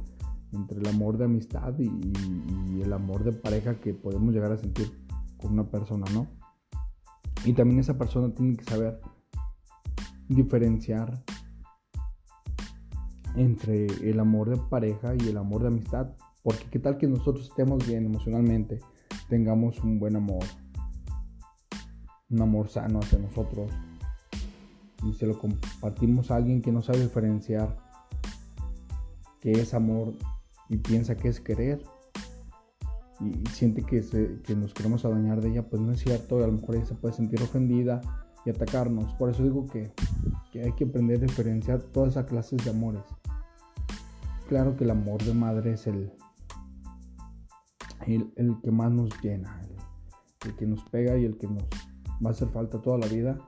entre 0.53 0.81
el 0.81 0.89
amor 0.89 1.19
de 1.19 1.27
amistad 1.27 1.73
y, 1.79 1.89
el 2.83 2.93
amor 2.93 3.23
de 3.23 3.31
pareja 3.31 3.81
que 3.81 3.95
podemos 3.95 4.35
llegar 4.35 4.51
a 4.51 4.57
sentir 4.57 4.91
con 5.37 5.53
una 5.53 5.71
persona, 5.71 6.05
¿no? 6.13 6.27
Y 7.45 7.53
también 7.53 7.79
esa 7.79 7.97
persona 7.97 8.35
tiene 8.35 8.57
que 8.57 8.65
saber 8.65 9.01
diferenciar 10.29 11.23
entre 13.37 13.87
el 13.87 14.19
amor 14.19 14.51
de 14.51 14.57
pareja 14.57 15.15
y 15.15 15.29
el 15.29 15.37
amor 15.37 15.63
de 15.63 15.69
amistad. 15.69 16.11
Porque 16.43 16.67
qué 16.71 16.81
tal 16.81 16.99
que 16.99 17.07
nosotros 17.07 17.49
estemos 17.49 17.87
bien 17.87 18.07
emocionalmente, 18.07 18.81
tengamos 19.29 19.79
un 19.85 20.01
buen 20.01 20.17
amor, 20.17 20.45
un 22.31 22.43
amor 22.43 22.69
sano 22.69 22.99
hacia 22.99 23.19
nosotros 23.19 23.71
y 25.05 25.13
se 25.15 25.27
lo 25.27 25.39
compartimos 25.39 26.31
a 26.31 26.37
alguien 26.37 26.63
que 26.63 26.73
no 26.73 26.83
sabe 26.83 27.01
diferenciar 27.01 27.77
qué 29.41 29.53
es 29.53 29.75
amor 29.75 30.15
y 30.69 30.79
piensa 30.79 31.17
que 31.17 31.29
es 31.29 31.41
querer 31.41 31.83
y 33.21 33.49
siente 33.51 33.83
que, 33.83 34.03
que 34.45 34.55
nos 34.55 34.75
queremos 34.75 35.05
adueñar 35.05 35.41
de 35.41 35.51
ella, 35.51 35.69
pues 35.69 35.83
no 35.83 35.93
es 35.93 36.01
cierto, 36.01 36.43
a 36.43 36.47
lo 36.47 36.53
mejor 36.53 36.77
ella 36.77 36.87
se 36.87 36.95
puede 36.95 37.15
sentir 37.15 37.43
ofendida 37.43 38.01
y 38.45 38.51
atacarnos. 38.51 39.13
Por 39.15 39.31
eso 39.31 39.43
digo 39.43 39.67
que, 39.67 39.93
hay 40.61 40.73
que 40.73 40.85
aprender 40.85 41.19
a 41.19 41.27
diferenciar 41.27 41.83
todas 41.83 42.11
esas 42.11 42.27
clases 42.27 42.65
de 42.65 42.71
amores. 42.71 43.03
Claro 44.49 44.77
que 44.77 44.85
el 44.85 44.91
amor 44.91 45.23
de 45.25 45.35
madre 45.35 45.73
es 45.73 45.87
el, 45.87 46.13
el, 48.07 48.33
el 48.37 48.57
que 48.63 48.71
más 48.71 48.91
nos 48.93 49.11
llena, 49.21 49.61
el 50.45 50.55
que 50.55 50.67
nos 50.67 50.85
pega 50.85 51.17
y 51.19 51.25
el 51.25 51.37
que 51.37 51.49
nos 51.49 51.65
va 52.25 52.29
a 52.29 52.33
hacer 52.33 52.49
falta 52.49 52.81
toda 52.81 52.99
la 52.99 53.07
vida 53.09 53.39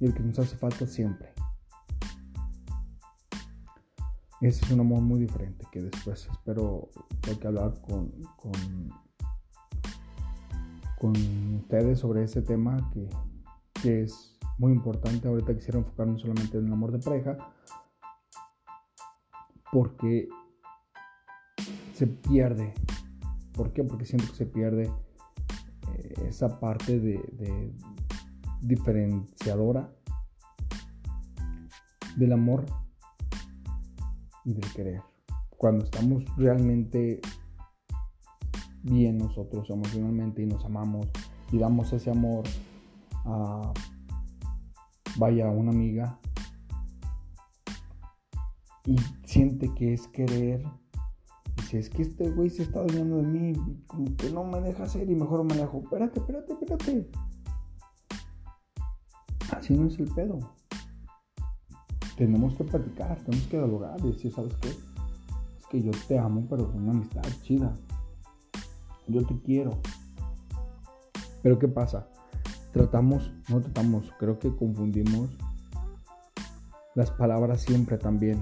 y 0.00 0.06
el 0.06 0.14
que 0.14 0.22
nos 0.22 0.38
hace 0.38 0.56
falta 0.56 0.86
siempre. 0.86 1.32
Ese 4.40 4.64
es 4.64 4.70
un 4.70 4.80
amor 4.80 5.00
muy 5.00 5.20
diferente 5.20 5.66
que 5.72 5.82
después 5.82 6.28
espero 6.30 6.90
que 7.22 7.46
hablar 7.46 7.80
con, 7.80 8.10
con, 8.36 8.90
con, 10.98 11.12
ustedes 11.56 11.98
sobre 11.98 12.24
ese 12.24 12.42
tema 12.42 12.90
que, 12.92 13.08
que 13.82 14.02
es 14.02 14.38
muy 14.58 14.72
importante. 14.72 15.26
Ahorita 15.26 15.54
quisiera 15.54 15.78
enfocarme 15.78 16.18
solamente 16.18 16.58
en 16.58 16.66
el 16.66 16.72
amor 16.72 16.92
de 16.92 16.98
pareja 16.98 17.38
porque 19.72 20.28
se 21.94 22.06
pierde. 22.06 22.74
¿Por 23.54 23.72
qué? 23.72 23.84
Porque 23.84 24.04
siento 24.04 24.28
que 24.28 24.36
se 24.36 24.46
pierde 24.46 24.92
esa 26.26 26.60
parte 26.60 26.98
de, 26.98 27.72
diferenciadora 28.60 29.92
del 32.16 32.32
amor 32.32 32.66
y 34.44 34.54
del 34.54 34.72
querer. 34.72 35.02
Cuando 35.56 35.84
estamos 35.84 36.24
realmente 36.36 37.20
bien 38.82 39.18
nosotros 39.18 39.68
emocionalmente 39.70 40.42
y 40.42 40.46
nos 40.46 40.64
amamos 40.64 41.06
y 41.50 41.58
damos 41.58 41.92
ese 41.92 42.10
amor 42.10 42.44
a 43.24 43.72
vaya 45.18 45.48
una 45.48 45.72
amiga 45.72 46.18
y 48.84 48.96
siente 49.24 49.72
que 49.74 49.94
es 49.94 50.06
querer 50.08 50.64
si 51.66 51.78
es 51.78 51.90
que 51.90 52.02
este 52.02 52.30
güey 52.30 52.48
se 52.48 52.62
está 52.62 52.80
olvidando 52.80 53.16
de 53.16 53.24
mí, 53.24 53.52
como 53.88 54.14
que 54.16 54.30
no 54.30 54.44
me 54.44 54.60
deja 54.60 54.84
hacer 54.84 55.10
y 55.10 55.16
mejor 55.16 55.42
me 55.42 55.54
alejo. 55.54 55.80
Espérate, 55.82 56.20
espérate, 56.20 56.52
espérate. 56.52 57.10
Así 59.66 59.76
no 59.76 59.88
es 59.88 59.98
el 59.98 60.06
pedo. 60.14 60.38
Tenemos 62.16 62.54
que 62.54 62.62
platicar, 62.62 63.18
tenemos 63.24 63.48
que 63.48 63.56
dialogar 63.56 63.98
y 63.98 64.12
decir, 64.12 64.32
¿sabes 64.32 64.54
qué? 64.60 64.68
Es 64.68 65.66
que 65.68 65.82
yo 65.82 65.90
te 66.06 66.20
amo, 66.20 66.46
pero 66.48 66.70
con 66.70 66.84
una 66.84 66.92
amistad 66.92 67.24
chida. 67.42 67.74
Yo 69.08 69.26
te 69.26 69.36
quiero. 69.40 69.72
Pero 71.42 71.58
¿qué 71.58 71.66
pasa? 71.66 72.08
Tratamos, 72.72 73.32
no 73.48 73.60
tratamos, 73.60 74.12
creo 74.20 74.38
que 74.38 74.54
confundimos 74.54 75.36
las 76.94 77.10
palabras 77.10 77.62
siempre 77.62 77.98
también. 77.98 78.38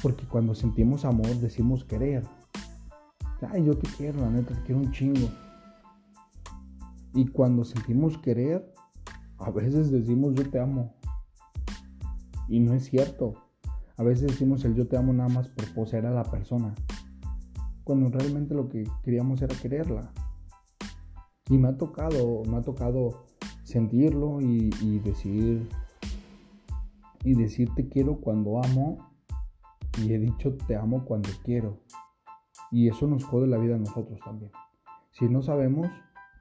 Porque 0.00 0.28
cuando 0.28 0.54
sentimos 0.54 1.04
amor 1.04 1.26
decimos 1.40 1.82
querer. 1.82 2.22
Ay, 3.50 3.64
yo 3.64 3.76
te 3.76 3.90
quiero, 3.96 4.20
la 4.20 4.30
neta, 4.30 4.54
te 4.54 4.62
quiero 4.62 4.80
un 4.80 4.92
chingo. 4.92 5.28
Y 7.14 7.26
cuando 7.26 7.64
sentimos 7.64 8.16
querer, 8.18 8.72
a 9.44 9.50
veces 9.50 9.90
decimos 9.90 10.34
yo 10.34 10.48
te 10.48 10.60
amo. 10.60 10.94
Y 12.48 12.60
no 12.60 12.74
es 12.74 12.84
cierto. 12.84 13.34
A 13.96 14.02
veces 14.02 14.28
decimos 14.28 14.64
el 14.64 14.74
yo 14.74 14.86
te 14.86 14.96
amo 14.96 15.12
nada 15.12 15.28
más 15.28 15.48
por 15.48 15.72
poseer 15.74 16.06
a 16.06 16.10
la 16.10 16.24
persona. 16.24 16.74
Cuando 17.84 18.10
realmente 18.10 18.54
lo 18.54 18.68
que 18.68 18.84
queríamos 19.02 19.42
era 19.42 19.54
quererla. 19.56 20.12
Y 21.48 21.58
me 21.58 21.68
ha 21.68 21.76
tocado, 21.76 22.42
me 22.44 22.56
ha 22.56 22.62
tocado 22.62 23.26
sentirlo 23.64 24.40
y, 24.40 24.70
decir 25.00 25.68
y 27.24 27.34
decir 27.34 27.70
te 27.74 27.88
quiero 27.88 28.16
cuando 28.16 28.62
amo 28.62 28.98
y 30.02 30.12
he 30.12 30.18
dicho 30.18 30.56
te 30.66 30.76
amo 30.76 31.04
cuando 31.04 31.28
quiero. 31.44 31.80
Y 32.70 32.88
eso 32.88 33.06
nos 33.06 33.24
jode 33.24 33.46
la 33.46 33.58
vida 33.58 33.76
a 33.76 33.78
nosotros 33.78 34.18
también. 34.24 34.50
Si 35.10 35.28
no 35.28 35.42
sabemos 35.42 35.88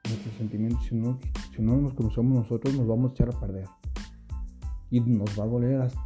nuestros 0.06 0.36
sentimientos, 0.36 0.86
si 0.86 0.96
no, 0.96 1.20
si 1.56 1.62
no 1.62 1.78
nos 1.78 1.94
conocemos 1.94 2.34
nosotros, 2.34 2.76
nos 2.76 2.88
vamos 2.88 3.12
a 3.12 3.14
echar 3.14 3.30
a 3.30 3.40
perder. 3.40 3.68
Y 4.90 5.00
nos 5.02 5.40
va 5.40 5.44
a 5.44 5.48
doler 5.48 5.82
hasta, 5.82 6.02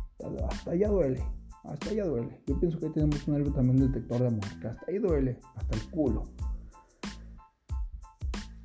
hasta 0.50 0.72
allá 0.72 0.90
duele. 0.90 1.24
Hasta 1.64 1.90
allá 1.90 2.06
duele. 2.06 2.42
Yo 2.46 2.60
pienso 2.60 2.80
que 2.80 2.90
tenemos 2.90 3.28
un 3.28 3.34
nervio 3.34 3.52
también 3.54 3.80
detector 3.80 4.22
de 4.22 4.28
amor, 4.28 4.60
que 4.60 4.68
hasta 4.68 4.86
ahí 4.88 5.00
duele, 5.00 5.40
hasta 5.56 5.76
el 5.76 5.90
culo. 5.90 6.24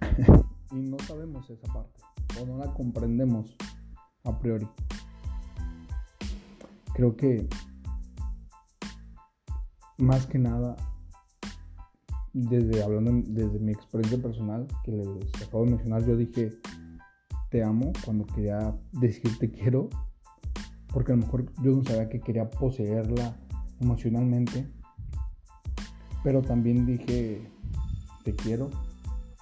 y 0.73 0.81
no 0.81 0.99
sabemos 1.01 1.49
esa 1.49 1.73
parte, 1.73 2.01
o 2.41 2.47
no 2.47 2.59
la 2.59 2.73
comprendemos 2.75 3.57
a 4.25 4.39
priori. 4.39 4.69
Creo 6.95 7.17
que 7.17 7.49
más 9.97 10.27
que 10.27 10.39
nada, 10.39 10.77
desde 12.33 12.83
hablando 12.83 13.13
desde 13.27 13.59
mi 13.59 13.73
experiencia 13.73 14.21
personal, 14.21 14.67
que 14.85 14.93
les 14.93 15.43
acabo 15.43 15.65
de 15.65 15.71
mencionar, 15.71 16.05
yo 16.07 16.17
dije 16.17 16.53
te 17.51 17.63
amo 17.63 17.93
cuando 18.05 18.27
quería 18.27 18.75
decir 18.93 19.39
te 19.39 19.51
quiero, 19.51 19.89
porque 20.93 21.13
a 21.13 21.17
lo 21.17 21.23
mejor 21.23 21.53
yo 21.63 21.73
no 21.73 21.85
sabía 21.85 22.09
que 22.09 22.21
quería 22.21 22.51
poseerla 22.51 23.37
emocionalmente, 23.81 24.71
pero 26.25 26.43
también 26.43 26.87
dije 26.87 27.51
te 28.25 28.35
quiero 28.35 28.71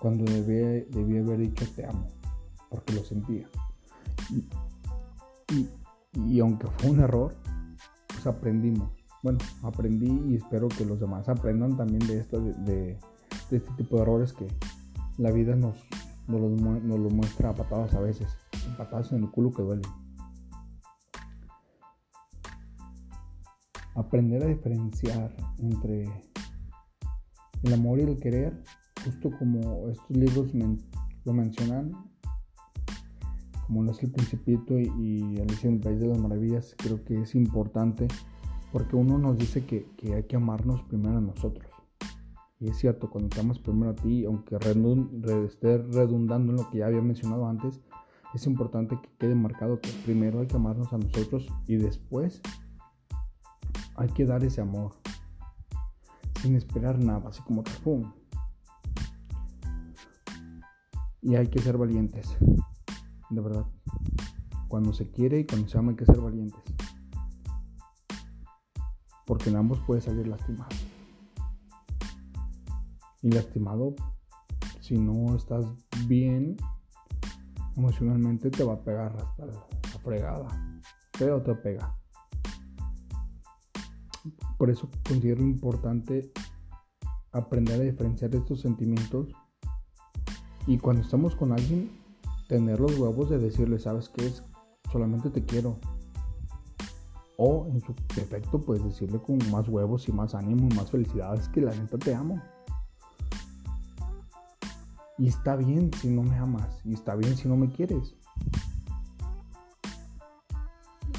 cuando 0.01 0.25
debí, 0.25 0.87
debí 0.91 1.19
haber 1.19 1.39
dicho 1.39 1.67
te 1.75 1.87
amo, 1.87 2.09
porque 2.71 2.95
lo 2.95 3.05
sentía. 3.05 3.49
Y, 4.31 5.69
y 6.27 6.41
aunque 6.41 6.67
fue 6.67 6.91
un 6.91 7.01
error, 7.01 7.35
pues 8.09 8.27
aprendimos 8.27 8.99
bueno, 9.23 9.39
aprendí 9.63 10.33
y 10.33 10.37
espero 10.37 10.69
que 10.69 10.85
los 10.85 11.01
demás 11.01 11.29
aprendan 11.29 11.77
también 11.77 12.07
de, 12.07 12.21
esto, 12.21 12.41
de, 12.41 12.97
este 13.51 13.71
tipo 13.77 13.97
de 13.97 14.03
errores 14.03 14.33
que 14.33 14.47
la 15.17 15.33
vida 15.33 15.57
nos, 15.57 15.77
nos, 16.29 17.01
lo 17.01 17.11
muestra 17.11 17.51
a 17.51 17.55
patadas 17.55 17.95
a 17.95 18.01
veces, 18.01 18.29
patadas 18.77 19.13
en 19.13 19.25
el 19.25 19.31
culo 19.31 19.51
que 19.51 19.63
duelen. 19.63 19.91
Aprender 23.95 24.45
a 24.45 24.47
diferenciar 24.47 25.35
entre 25.59 26.05
el 27.63 27.73
amor 27.75 27.99
y 27.99 28.03
el 28.03 28.21
querer, 28.21 28.63
justo 29.05 29.31
como 29.39 29.89
estos 29.89 30.17
libros 30.17 30.51
lo 31.25 31.33
mencionan, 31.33 31.93
como 33.67 33.83
lo 33.83 33.91
es 33.91 34.03
el 34.03 34.13
Principito 34.13 34.79
y, 34.79 34.93
y 34.99 35.41
Alicia 35.41 35.69
en 35.69 35.77
el 35.77 35.81
País 35.81 36.01
de 36.01 36.07
las 36.07 36.19
Maravillas, 36.19 36.75
creo 36.79 37.03
que 37.05 37.23
es 37.23 37.35
importante 37.35 38.07
porque 38.73 38.97
uno 38.97 39.19
nos 39.19 39.39
dice 39.39 39.65
que, 39.65 39.87
hay 40.15 40.25
que 40.25 40.37
amarnos 40.37 40.83
primero 40.83 41.19
a 41.19 41.21
nosotros. 41.21 41.68
Y 42.61 42.71
es 42.71 42.77
cierto, 42.79 43.09
cuando 43.11 43.29
te 43.29 43.41
amas 43.41 43.59
primero 43.59 43.91
a 43.91 43.95
ti, 43.95 44.25
aunque 44.25 44.57
esté 45.47 45.79
redundando 45.79 46.53
en 46.53 46.59
lo 46.59 46.71
que 46.71 46.79
ya 46.79 46.87
había 46.87 47.01
mencionado 47.01 47.47
antes, 47.47 47.81
es 48.35 48.47
importante 48.47 48.99
que 49.01 49.09
quede 49.19 49.35
marcado 49.35 49.81
que 49.81 49.91
primero 50.05 50.41
hay 50.41 50.47
que 50.47 50.57
amarnos 50.57 50.93
a 50.93 50.99
nosotros 50.99 51.47
y 51.67 51.77
después 51.77 52.43
hay 53.95 54.09
que 54.09 54.27
dar 54.27 54.43
ese 54.45 54.61
amor. 54.61 54.93
Sin 56.43 56.57
esperar 56.57 56.99
nada, 56.99 57.29
así 57.29 57.43
como 57.43 57.63
¡pum! 57.85 58.13
Y 61.23 61.37
hay 61.37 61.49
que 61.49 61.61
ser 61.61 61.77
valientes. 61.79 62.37
De 63.31 63.41
verdad. 63.41 63.67
Cuando 64.69 64.93
se 64.93 65.11
quiere 65.11 65.41
y 65.41 65.47
cuando 65.47 65.69
se 65.69 65.79
ama 65.79 65.91
hay 65.91 65.97
que 65.97 66.07
ser 66.07 66.21
valientes 66.21 66.63
porque 69.29 69.51
en 69.51 69.57
ambos 69.57 69.79
puede 69.81 70.01
salir 70.01 70.27
lastimado. 70.27 70.71
Y 73.23 73.31
lastimado, 73.31 73.95
si 74.81 74.99
no 74.99 75.35
estás 75.35 75.65
bien 76.07 76.57
emocionalmente, 77.77 78.51
te 78.51 78.65
va 78.65 78.75
a 78.75 78.81
pegar 78.83 79.15
hasta 79.17 79.47
la 79.47 79.67
fregada, 80.03 80.49
pero 81.19 81.43
te 81.43 81.55
pega. 81.55 81.97
Por 84.57 84.71
eso 84.71 84.89
considero 85.07 85.43
importante 85.43 86.33
aprender 87.33 87.81
a 87.81 87.85
diferenciar 87.85 88.35
estos 88.35 88.61
sentimientos 88.61 89.29
y 90.67 90.79
cuando 90.79 91.03
estamos 91.03 91.35
con 91.35 91.53
alguien, 91.53 91.91
tener 92.49 92.81
los 92.81 92.99
huevos 92.99 93.31
de 93.31 93.39
decirle, 93.39 93.79
sabes 93.79 94.09
qué 94.11 94.27
es, 94.27 94.43
solamente 94.93 95.31
te 95.31 95.45
quiero, 95.45 95.79
o 97.39 97.69
en 97.69 97.81
su 97.81 97.95
defecto, 98.17 98.61
puedes 98.61 98.85
decirle 98.85 99.21
con 99.23 99.39
más 99.51 99.69
huevos 99.69 100.09
y 100.09 100.13
más 100.13 100.35
ánimo 100.35 100.69
y 100.71 100.75
más 100.75 100.91
felicidades 100.91 101.49
que 101.49 101.61
la 101.61 101.75
neta 101.75 101.97
te 101.97 102.15
amo. 102.15 102.43
Y 105.19 105.27
está 105.27 105.57
bien 105.57 105.91
si 105.95 106.09
no 106.09 106.23
me 106.23 106.37
amas. 106.37 106.81
Y 106.85 106.95
está 106.95 107.17
bien 107.17 107.37
si 107.37 107.49
no 107.49 107.57
me 107.57 107.69
quieres. 107.69 108.15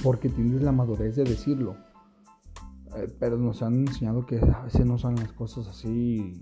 Porque 0.01 0.29
tienes 0.29 0.61
la 0.61 0.71
madurez 0.71 1.17
de 1.17 1.25
decirlo. 1.25 1.75
Eh, 2.95 3.13
pero 3.19 3.37
nos 3.37 3.61
han 3.61 3.87
enseñado 3.87 4.25
que 4.25 4.39
a 4.39 4.63
veces 4.63 4.85
no 4.85 4.97
son 4.97 5.15
las 5.17 5.33
cosas 5.33 5.67
así. 5.67 6.41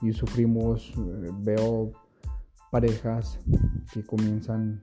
Y, 0.00 0.12
sufrimos. 0.12 0.94
Eh, 0.96 1.30
veo 1.40 1.92
parejas 2.70 3.38
que 3.92 4.04
comienzan 4.04 4.80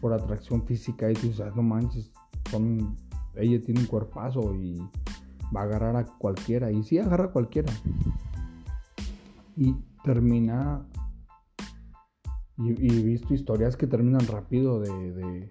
por 0.00 0.12
atracción 0.12 0.66
física 0.66 1.10
y 1.10 1.14
tú 1.14 1.28
dices, 1.28 1.40
ah, 1.40 1.52
no 1.54 1.62
manches, 1.62 2.12
ella 3.36 3.60
tiene 3.62 3.80
un 3.80 3.86
cuerpazo 3.86 4.54
y 4.54 4.78
va 5.54 5.62
a 5.62 5.64
agarrar 5.64 5.96
a 5.96 6.04
cualquiera. 6.04 6.70
Y 6.70 6.82
sí 6.82 6.98
agarra 6.98 7.26
a 7.26 7.32
cualquiera. 7.32 7.72
Y 9.56 9.74
termina. 10.04 10.86
Y, 12.56 12.70
he 12.70 13.02
visto 13.02 13.34
historias 13.34 13.76
que 13.76 13.88
terminan 13.88 14.26
rápido 14.28 14.78
de. 14.78 15.48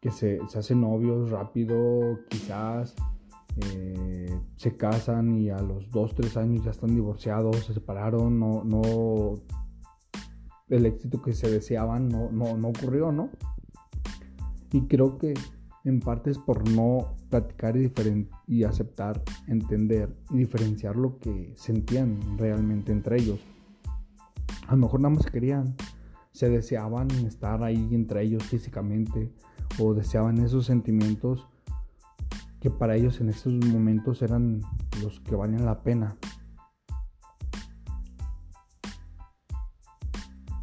que 0.00 0.10
se, 0.10 0.40
hacen 0.56 0.80
novios 0.80 1.30
rápido, 1.30 2.20
quizás. 2.30 2.94
Eh, 3.56 4.40
se 4.56 4.76
casan 4.76 5.36
y 5.36 5.50
a 5.50 5.58
los 5.58 5.90
2, 5.90 6.14
3 6.14 6.36
años 6.38 6.64
ya 6.64 6.72
están 6.72 6.92
divorciados, 6.92 7.64
se 7.64 7.72
separaron, 7.72 8.40
no, 8.40 8.64
no, 8.64 9.34
el 10.68 10.86
éxito 10.86 11.22
que 11.22 11.32
se 11.34 11.48
deseaban 11.48 12.08
no, 12.08 12.32
no, 12.32 12.56
no 12.56 12.68
ocurrió, 12.68 13.12
¿no? 13.12 13.30
Y 14.72 14.88
creo 14.88 15.18
que 15.18 15.34
en 15.84 16.00
parte 16.00 16.30
es 16.30 16.38
por 16.38 16.68
no 16.70 17.14
platicar 17.28 17.76
y, 17.76 17.92
y 18.46 18.64
aceptar, 18.64 19.22
entender 19.46 20.16
y 20.30 20.38
diferenciar 20.38 20.96
lo 20.96 21.18
que 21.18 21.52
sentían 21.56 22.38
realmente 22.38 22.90
entre 22.90 23.20
ellos. 23.20 23.40
A 24.66 24.72
lo 24.72 24.78
mejor 24.78 25.00
nada 25.00 25.14
más 25.14 25.26
querían, 25.26 25.76
se 26.32 26.48
deseaban 26.48 27.10
estar 27.26 27.62
ahí 27.62 27.94
entre 27.94 28.22
ellos 28.22 28.42
físicamente 28.44 29.30
o 29.78 29.94
deseaban 29.94 30.38
esos 30.38 30.66
sentimientos 30.66 31.46
que 32.60 32.70
para 32.70 32.96
ellos 32.96 33.20
en 33.20 33.28
esos 33.28 33.52
momentos 33.52 34.22
eran 34.22 34.62
los 35.02 35.20
que 35.20 35.36
valían 35.36 35.66
la 35.66 35.82
pena. 35.82 36.16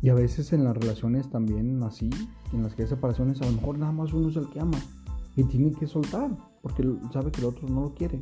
Y 0.01 0.09
a 0.09 0.15
veces 0.15 0.51
en 0.51 0.63
las 0.63 0.75
relaciones 0.75 1.29
también 1.29 1.83
así, 1.83 2.09
en 2.53 2.63
las 2.63 2.73
que 2.73 2.81
hay 2.81 2.87
separaciones, 2.87 3.39
a 3.43 3.45
lo 3.45 3.51
mejor 3.51 3.77
nada 3.77 3.91
más 3.91 4.11
uno 4.13 4.29
es 4.29 4.35
el 4.35 4.49
que 4.49 4.59
ama. 4.59 4.79
Y 5.35 5.43
tiene 5.45 5.71
que 5.71 5.87
soltar, 5.87 6.37
porque 6.61 6.83
sabe 7.11 7.31
que 7.31 7.41
el 7.41 7.47
otro 7.47 7.67
no 7.67 7.81
lo 7.81 7.93
quiere, 7.93 8.21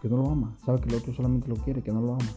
que 0.00 0.08
no 0.08 0.16
lo 0.16 0.30
ama. 0.30 0.56
Sabe 0.64 0.80
que 0.80 0.88
el 0.88 0.96
otro 0.96 1.14
solamente 1.14 1.48
lo 1.48 1.56
quiere, 1.56 1.82
que 1.82 1.92
no 1.92 2.00
lo 2.00 2.14
ama. 2.14 2.30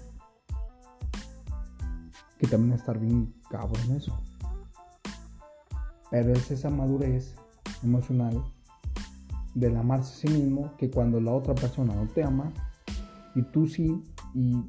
Que 2.37 2.47
también 2.47 2.73
estar 2.73 2.99
bien 2.99 3.33
cabrón 3.49 3.81
en 3.89 3.97
eso. 3.97 4.15
Pero 6.11 6.33
es 6.33 6.51
esa 6.51 6.69
madurez 6.69 7.35
emocional 7.83 8.43
del 9.53 9.75
amarse 9.75 10.27
a 10.27 10.29
sí 10.31 10.37
mismo 10.37 10.75
que 10.77 10.89
cuando 10.89 11.19
la 11.19 11.33
otra 11.33 11.55
persona 11.55 11.95
no 11.95 12.07
te 12.07 12.23
ama 12.23 12.51
y 13.35 13.43
tú 13.43 13.67
sí 13.67 14.01
y 14.33 14.63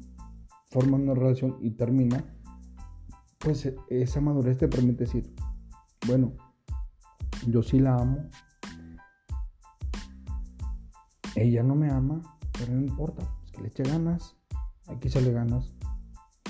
forman 0.71 1.03
una 1.03 1.13
relación 1.13 1.57
y 1.61 1.71
termina, 1.71 2.23
pues 3.39 3.65
e, 3.65 3.75
esa 3.89 4.21
madurez 4.21 4.57
te 4.57 4.67
permite 4.67 5.05
decir, 5.05 5.33
bueno, 6.07 6.33
yo 7.47 7.61
sí 7.61 7.79
la 7.79 7.95
amo, 7.95 8.29
ella 11.41 11.63
no 11.63 11.75
me 11.75 11.89
ama, 11.89 12.21
pero 12.51 12.73
no 12.73 12.81
importa, 12.81 13.23
pues 13.39 13.51
que 13.51 13.61
le 13.61 13.67
eche 13.69 13.83
ganas, 13.83 14.35
hay 14.87 14.97
que 14.97 15.07
echarle 15.07 15.31
ganas. 15.31 15.73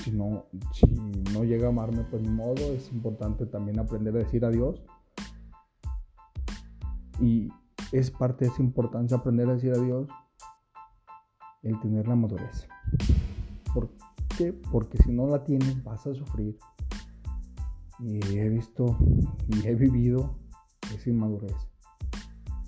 Si 0.03 0.11
no, 0.11 0.45
si 0.73 0.87
no 1.33 1.43
llega 1.43 1.67
a 1.67 1.69
amarme, 1.69 2.03
pues 2.09 2.23
ni 2.23 2.29
modo, 2.29 2.73
es 2.73 2.91
importante 2.91 3.45
también 3.45 3.79
aprender 3.79 4.15
a 4.15 4.19
decir 4.19 4.43
adiós. 4.43 4.81
Y 7.19 7.49
es 7.91 8.09
parte 8.09 8.45
de 8.45 8.51
esa 8.51 8.63
importancia 8.63 9.17
aprender 9.17 9.47
a 9.49 9.53
decir 9.53 9.73
adiós, 9.73 10.07
el 11.61 11.79
tener 11.79 12.07
la 12.07 12.15
madurez. 12.15 12.67
¿Por 13.73 13.89
qué? 14.37 14.53
Porque 14.53 14.97
si 14.97 15.11
no 15.11 15.27
la 15.27 15.43
tienes 15.43 15.83
vas 15.83 16.07
a 16.07 16.15
sufrir. 16.15 16.57
Y 17.99 18.39
he 18.39 18.49
visto 18.49 18.97
y 19.47 19.67
he 19.67 19.75
vivido 19.75 20.35
esa 20.95 21.09
inmadurez. 21.09 21.55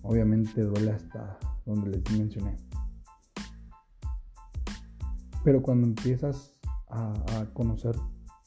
Obviamente 0.03 0.61
duele 0.61 0.91
hasta 0.91 1.39
donde 1.65 1.89
les 1.89 2.11
mencioné. 2.11 2.57
Pero 5.43 5.61
cuando 5.61 5.87
empiezas 5.87 6.53
a, 6.89 7.45
conocer 7.53 7.95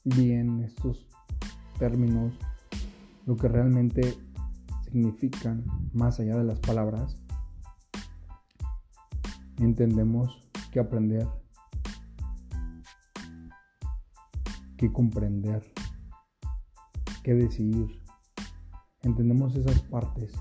bien 0.04 0.60
estos 0.62 1.10
términos, 1.78 2.32
lo 3.26 3.36
que 3.36 3.48
realmente 3.48 4.16
significan 4.84 5.64
más 5.92 6.20
allá 6.20 6.36
de 6.36 6.44
las 6.44 6.60
palabras, 6.60 7.16
entendemos 9.58 10.48
que 10.70 10.80
aprender, 10.80 11.26
que 14.76 14.92
comprender, 14.92 15.62
que 17.22 17.34
decidir. 17.34 18.00
Entendemos 19.02 19.54
esas 19.56 19.80
partes 19.82 20.32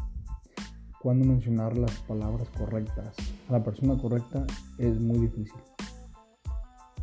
cuando 1.06 1.24
mencionar 1.24 1.78
las 1.78 2.00
palabras 2.00 2.50
correctas 2.58 3.16
a 3.48 3.52
la 3.52 3.64
persona 3.64 3.96
correcta 3.96 4.44
es 4.80 5.00
muy 5.00 5.20
difícil. 5.20 5.62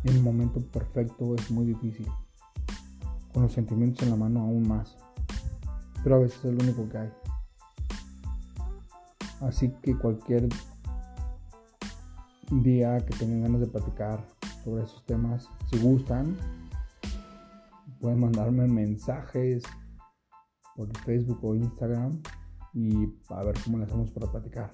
En 0.03 0.17
el 0.17 0.21
momento 0.21 0.59
perfecto 0.59 1.35
es 1.35 1.49
muy 1.49 1.67
difícil. 1.67 2.05
Con 3.31 3.43
los 3.43 3.53
sentimientos 3.53 4.03
en 4.03 4.09
la 4.09 4.17
mano 4.17 4.41
aún 4.41 4.67
más. 4.67 4.97
Pero 6.03 6.17
a 6.17 6.19
veces 6.19 6.37
es 6.43 6.53
lo 6.53 6.61
único 6.61 6.89
que 6.89 6.97
hay. 6.97 7.13
Así 9.39 9.71
que 9.81 9.97
cualquier 9.97 10.49
día 12.51 12.97
que 13.05 13.15
tengan 13.15 13.43
ganas 13.43 13.61
de 13.61 13.67
platicar 13.67 14.21
sobre 14.65 14.83
esos 14.83 15.05
temas, 15.05 15.47
si 15.71 15.79
gustan, 15.79 16.35
pueden 18.01 18.19
mandarme 18.19 18.67
mensajes 18.67 19.63
por 20.75 20.89
Facebook 21.05 21.39
o 21.41 21.55
Instagram 21.55 22.21
y 22.73 23.07
a 23.29 23.43
ver 23.43 23.55
cómo 23.63 23.77
le 23.77 23.85
hacemos 23.85 24.11
para 24.11 24.31
platicar. 24.31 24.71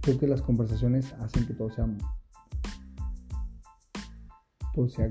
Creo 0.00 0.18
que 0.18 0.26
las 0.26 0.42
conversaciones 0.42 1.12
hacen 1.14 1.46
que 1.46 1.54
todo 1.54 1.70
sea 1.70 1.86
todo 4.74 4.88
sea 4.88 5.10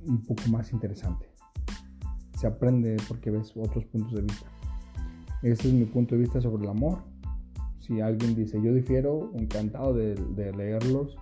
un 0.00 0.22
poco 0.22 0.42
más 0.50 0.72
interesante. 0.72 1.30
Se 2.38 2.46
aprende 2.46 2.96
porque 3.08 3.30
ves 3.30 3.52
otros 3.56 3.84
puntos 3.86 4.12
de 4.14 4.22
vista. 4.22 4.46
Ese 5.42 5.68
es 5.68 5.74
mi 5.74 5.84
punto 5.84 6.14
de 6.14 6.22
vista 6.22 6.40
sobre 6.40 6.64
el 6.64 6.70
amor. 6.70 7.02
Si 7.78 8.00
alguien 8.00 8.34
dice 8.34 8.60
yo 8.62 8.74
difiero, 8.74 9.32
encantado 9.34 9.94
de, 9.94 10.14
de 10.14 10.52
leerlos 10.52 11.16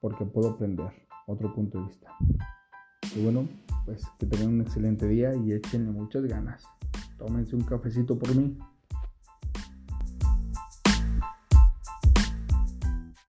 porque 0.00 0.24
puedo 0.24 0.50
aprender 0.50 0.90
otro 1.26 1.54
punto 1.54 1.78
de 1.78 1.86
vista. 1.86 2.12
Y 3.14 3.22
bueno, 3.22 3.46
pues 3.84 4.04
que 4.18 4.26
tengan 4.26 4.54
un 4.54 4.60
excelente 4.62 5.06
día 5.06 5.34
y 5.34 5.52
échenle 5.52 5.92
muchas 5.92 6.24
ganas 6.24 6.66
tómense 7.22 7.54
un 7.54 7.62
cafecito 7.62 8.18
por 8.18 8.34
mí. 8.34 8.56